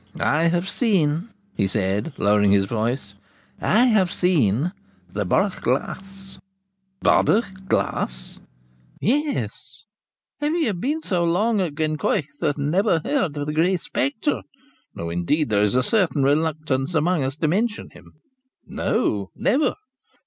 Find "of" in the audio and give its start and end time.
13.37-13.45